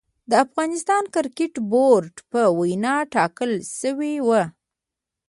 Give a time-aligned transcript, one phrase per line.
[0.29, 4.43] د افغانستان کريکټ بورډ په وينا ټاکل شوې وه